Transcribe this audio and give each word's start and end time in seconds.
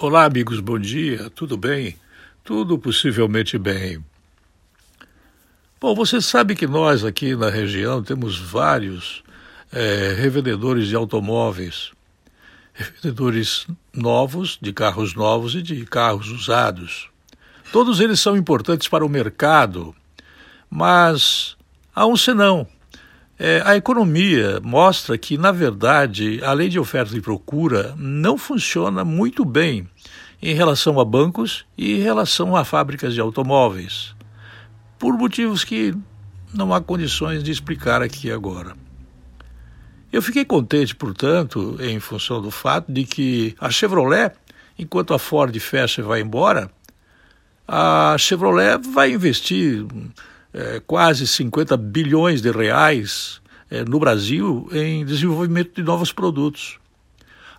Olá, 0.00 0.26
amigos, 0.26 0.60
bom 0.60 0.78
dia, 0.78 1.28
tudo 1.30 1.56
bem? 1.56 1.96
Tudo 2.44 2.78
possivelmente 2.78 3.58
bem. 3.58 3.98
Bom, 5.80 5.92
você 5.92 6.22
sabe 6.22 6.54
que 6.54 6.68
nós 6.68 7.04
aqui 7.04 7.34
na 7.34 7.50
região 7.50 8.00
temos 8.00 8.38
vários 8.38 9.24
é, 9.72 10.14
revendedores 10.16 10.86
de 10.86 10.94
automóveis, 10.94 11.90
revendedores 12.72 13.66
novos, 13.92 14.56
de 14.62 14.72
carros 14.72 15.16
novos 15.16 15.56
e 15.56 15.62
de 15.62 15.84
carros 15.84 16.28
usados. 16.28 17.10
Todos 17.72 17.98
eles 17.98 18.20
são 18.20 18.36
importantes 18.36 18.86
para 18.86 19.04
o 19.04 19.08
mercado, 19.08 19.92
mas 20.70 21.56
há 21.92 22.06
um 22.06 22.16
senão. 22.16 22.68
É, 23.38 23.62
a 23.64 23.76
economia 23.76 24.60
mostra 24.60 25.16
que, 25.16 25.38
na 25.38 25.52
verdade, 25.52 26.42
a 26.42 26.52
lei 26.52 26.68
de 26.68 26.78
oferta 26.78 27.16
e 27.16 27.20
procura 27.20 27.94
não 27.96 28.36
funciona 28.36 29.04
muito 29.04 29.44
bem 29.44 29.88
em 30.42 30.54
relação 30.54 30.98
a 30.98 31.04
bancos 31.04 31.64
e 31.76 31.94
em 31.94 32.00
relação 32.00 32.56
a 32.56 32.64
fábricas 32.64 33.14
de 33.14 33.20
automóveis, 33.20 34.12
por 34.98 35.16
motivos 35.16 35.62
que 35.62 35.94
não 36.52 36.74
há 36.74 36.80
condições 36.80 37.44
de 37.44 37.52
explicar 37.52 38.02
aqui 38.02 38.30
agora. 38.30 38.74
Eu 40.10 40.20
fiquei 40.20 40.44
contente, 40.44 40.96
portanto, 40.96 41.76
em 41.80 42.00
função 42.00 42.42
do 42.42 42.50
fato 42.50 42.90
de 42.90 43.04
que 43.04 43.54
a 43.60 43.70
Chevrolet, 43.70 44.32
enquanto 44.76 45.14
a 45.14 45.18
Ford 45.18 45.56
fecha 45.60 46.00
e 46.00 46.04
vai 46.04 46.22
embora, 46.22 46.70
a 47.66 48.16
Chevrolet 48.18 48.78
vai 48.78 49.12
investir 49.12 49.86
é, 50.58 50.82
quase 50.84 51.24
50 51.24 51.76
bilhões 51.76 52.42
de 52.42 52.50
reais 52.50 53.40
é, 53.70 53.84
no 53.84 54.00
Brasil 54.00 54.68
em 54.72 55.04
desenvolvimento 55.04 55.72
de 55.72 55.84
novos 55.84 56.12
produtos. 56.12 56.80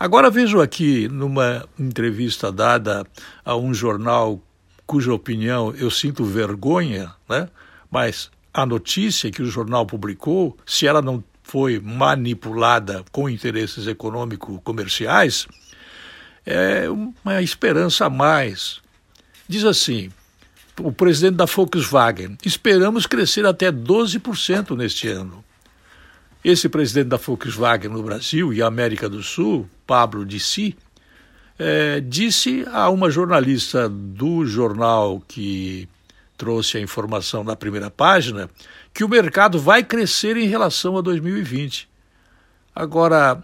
Agora 0.00 0.30
vejo 0.30 0.62
aqui 0.62 1.06
numa 1.06 1.68
entrevista 1.78 2.50
dada 2.50 3.06
a 3.44 3.54
um 3.54 3.74
jornal 3.74 4.40
cuja 4.86 5.12
opinião 5.12 5.74
eu 5.76 5.90
sinto 5.90 6.24
vergonha, 6.24 7.12
né? 7.28 7.50
mas 7.90 8.30
a 8.52 8.64
notícia 8.64 9.30
que 9.30 9.42
o 9.42 9.46
jornal 9.46 9.84
publicou, 9.84 10.56
se 10.64 10.86
ela 10.86 11.02
não 11.02 11.22
foi 11.42 11.78
manipulada 11.78 13.04
com 13.12 13.28
interesses 13.28 13.86
econômico-comerciais, 13.86 15.46
é 16.46 16.86
uma 16.88 17.42
esperança 17.42 18.06
a 18.06 18.10
mais. 18.10 18.80
Diz 19.46 19.64
assim: 19.64 20.10
o 20.80 20.92
presidente 20.92 21.36
da 21.36 21.46
Volkswagen, 21.46 22.36
esperamos 22.44 23.06
crescer 23.06 23.46
até 23.46 23.72
12% 23.72 24.76
neste 24.76 25.08
ano. 25.08 25.44
Esse 26.44 26.68
presidente 26.68 27.08
da 27.08 27.16
Volkswagen 27.16 27.90
no 27.90 28.02
Brasil 28.02 28.52
e 28.52 28.62
América 28.62 29.08
do 29.08 29.22
Sul, 29.22 29.68
Pablo 29.86 30.24
Dissi, 30.24 30.76
é, 31.58 32.00
disse 32.00 32.64
a 32.70 32.88
uma 32.90 33.10
jornalista 33.10 33.88
do 33.88 34.44
jornal 34.46 35.22
que 35.26 35.88
trouxe 36.36 36.76
a 36.76 36.80
informação 36.80 37.42
na 37.42 37.56
primeira 37.56 37.90
página 37.90 38.50
que 38.92 39.02
o 39.02 39.08
mercado 39.08 39.58
vai 39.58 39.82
crescer 39.82 40.36
em 40.36 40.46
relação 40.46 40.96
a 40.96 41.00
2020. 41.00 41.88
Agora, 42.74 43.42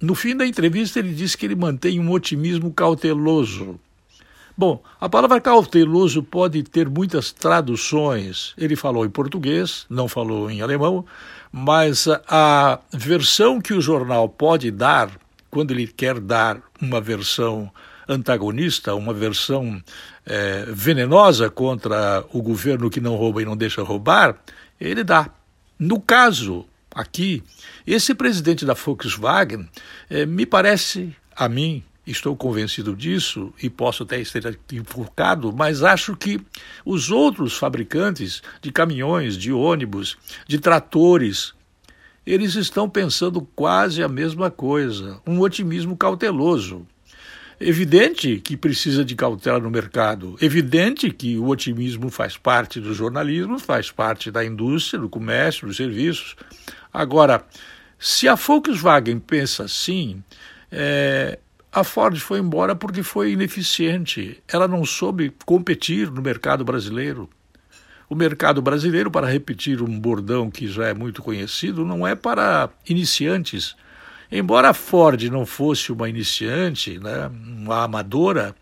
no 0.00 0.14
fim 0.14 0.36
da 0.36 0.46
entrevista, 0.46 1.00
ele 1.00 1.12
disse 1.12 1.36
que 1.36 1.44
ele 1.44 1.56
mantém 1.56 1.98
um 1.98 2.10
otimismo 2.12 2.72
cauteloso 2.72 3.78
Bom, 4.58 4.82
a 5.00 5.08
palavra 5.08 5.40
cauteloso 5.40 6.20
pode 6.20 6.64
ter 6.64 6.88
muitas 6.88 7.30
traduções. 7.30 8.54
Ele 8.58 8.74
falou 8.74 9.06
em 9.06 9.08
português, 9.08 9.86
não 9.88 10.08
falou 10.08 10.50
em 10.50 10.60
alemão, 10.60 11.04
mas 11.52 12.08
a 12.26 12.80
versão 12.92 13.60
que 13.60 13.72
o 13.72 13.80
jornal 13.80 14.28
pode 14.28 14.72
dar, 14.72 15.12
quando 15.48 15.70
ele 15.70 15.86
quer 15.86 16.18
dar 16.18 16.60
uma 16.82 17.00
versão 17.00 17.70
antagonista, 18.08 18.96
uma 18.96 19.14
versão 19.14 19.80
é, 20.26 20.64
venenosa 20.66 21.48
contra 21.48 22.24
o 22.32 22.42
governo 22.42 22.90
que 22.90 23.00
não 23.00 23.14
rouba 23.14 23.40
e 23.40 23.44
não 23.44 23.56
deixa 23.56 23.84
roubar, 23.84 24.34
ele 24.80 25.04
dá. 25.04 25.30
No 25.78 26.00
caso 26.00 26.66
aqui, 26.92 27.44
esse 27.86 28.12
presidente 28.12 28.66
da 28.66 28.74
Volkswagen 28.74 29.68
é, 30.10 30.26
me 30.26 30.44
parece 30.44 31.14
a 31.36 31.48
mim 31.48 31.84
estou 32.10 32.36
convencido 32.36 32.94
disso 32.96 33.52
e 33.62 33.68
posso 33.68 34.02
até 34.02 34.20
estar 34.20 34.46
equivocado, 34.46 35.52
mas 35.52 35.82
acho 35.82 36.16
que 36.16 36.40
os 36.84 37.10
outros 37.10 37.56
fabricantes 37.56 38.42
de 38.60 38.72
caminhões, 38.72 39.36
de 39.36 39.52
ônibus, 39.52 40.16
de 40.46 40.58
tratores, 40.58 41.54
eles 42.26 42.54
estão 42.54 42.88
pensando 42.88 43.40
quase 43.54 44.02
a 44.02 44.08
mesma 44.08 44.50
coisa, 44.50 45.20
um 45.26 45.40
otimismo 45.40 45.96
cauteloso. 45.96 46.86
Evidente 47.60 48.38
que 48.38 48.56
precisa 48.56 49.04
de 49.04 49.16
cautela 49.16 49.58
no 49.58 49.70
mercado, 49.70 50.36
evidente 50.40 51.10
que 51.10 51.36
o 51.36 51.48
otimismo 51.48 52.08
faz 52.08 52.36
parte 52.36 52.80
do 52.80 52.94
jornalismo, 52.94 53.58
faz 53.58 53.90
parte 53.90 54.30
da 54.30 54.44
indústria, 54.44 55.00
do 55.00 55.08
comércio, 55.08 55.66
dos 55.66 55.76
serviços. 55.76 56.36
Agora, 56.92 57.44
se 57.98 58.28
a 58.28 58.36
Volkswagen 58.36 59.18
pensa 59.18 59.64
assim, 59.64 60.22
é, 60.70 61.38
a 61.78 61.84
Ford 61.84 62.18
foi 62.18 62.40
embora 62.40 62.74
porque 62.74 63.02
foi 63.02 63.32
ineficiente. 63.32 64.42
Ela 64.48 64.68
não 64.68 64.84
soube 64.84 65.32
competir 65.44 66.10
no 66.10 66.20
mercado 66.20 66.64
brasileiro. 66.64 67.28
O 68.08 68.14
mercado 68.14 68.62
brasileiro, 68.62 69.10
para 69.10 69.26
repetir 69.26 69.82
um 69.82 70.00
bordão 70.00 70.50
que 70.50 70.66
já 70.66 70.86
é 70.86 70.94
muito 70.94 71.22
conhecido, 71.22 71.84
não 71.84 72.06
é 72.06 72.14
para 72.14 72.70
iniciantes. 72.88 73.76
Embora 74.30 74.70
a 74.70 74.74
Ford 74.74 75.22
não 75.24 75.46
fosse 75.46 75.92
uma 75.92 76.08
iniciante, 76.08 76.98
né, 76.98 77.30
uma 77.32 77.84
amadora, 77.84 78.54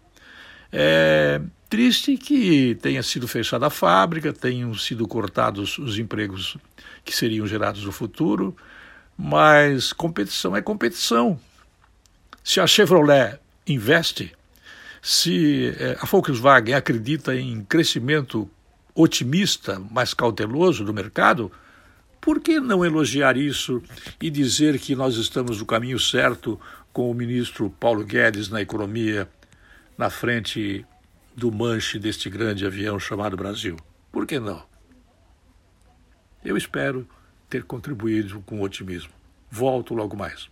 é 0.72 1.41
triste 1.69 2.16
que 2.16 2.76
tenha 2.81 3.03
sido 3.03 3.26
fechada 3.26 3.66
a 3.66 3.71
fábrica, 3.71 4.32
tenham 4.32 4.75
sido 4.75 5.06
cortados 5.06 5.78
os 5.78 5.99
empregos 5.99 6.56
que 7.05 7.15
seriam 7.15 7.47
gerados 7.47 7.84
no 7.84 7.93
futuro, 7.93 8.56
mas 9.16 9.93
competição 9.93 10.56
é 10.56 10.62
competição. 10.62 11.38
Se 12.49 12.61
a 12.61 12.67
Chevrolet 12.69 13.41
investe, 13.67 14.33
se 15.03 15.75
eh, 15.81 15.99
a 16.01 16.07
Volkswagen 16.07 16.75
acredita 16.75 17.34
em 17.34 17.65
crescimento 17.65 18.49
otimista, 18.95 19.83
mas 19.91 20.15
cauteloso 20.15 20.85
do 20.85 20.95
mercado, 20.95 21.51
por 22.21 22.39
que 22.39 22.61
não 22.61 22.85
elogiar 22.85 23.37
isso 23.37 23.83
e 24.23 24.31
dizer 24.31 24.79
que 24.79 24.95
nós 24.95 25.17
estamos 25.17 25.59
no 25.59 25.67
caminho 25.67 25.99
certo 25.99 26.59
com 26.93 27.11
o 27.11 27.15
ministro 27.15 27.69
Paulo 27.69 28.05
Guedes 28.05 28.49
na 28.49 28.62
economia, 28.62 29.29
na 29.99 30.09
frente 30.09 30.87
do 31.35 31.51
manche 31.51 31.99
deste 31.99 32.31
grande 32.31 32.65
avião 32.65 32.97
chamado 33.01 33.37
Brasil? 33.37 33.77
Por 34.12 34.25
que 34.25 34.39
não? 34.39 34.62
Eu 36.45 36.56
espero 36.56 37.09
ter 37.51 37.65
contribuído 37.65 38.41
com 38.43 38.62
otimismo. 38.62 39.11
Volto 39.51 39.95
logo 39.95 40.17
mais. 40.17 40.49